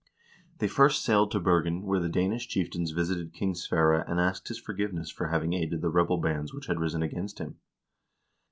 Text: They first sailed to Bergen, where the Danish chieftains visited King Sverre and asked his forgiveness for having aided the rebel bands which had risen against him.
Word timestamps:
They 0.57 0.67
first 0.67 1.03
sailed 1.05 1.29
to 1.29 1.39
Bergen, 1.39 1.83
where 1.83 1.99
the 1.99 2.09
Danish 2.09 2.47
chieftains 2.47 2.89
visited 2.89 3.33
King 3.35 3.53
Sverre 3.53 3.99
and 4.09 4.19
asked 4.19 4.47
his 4.47 4.57
forgiveness 4.57 5.11
for 5.11 5.27
having 5.27 5.53
aided 5.53 5.81
the 5.83 5.91
rebel 5.91 6.17
bands 6.17 6.55
which 6.55 6.65
had 6.65 6.79
risen 6.79 7.03
against 7.03 7.37
him. 7.37 7.59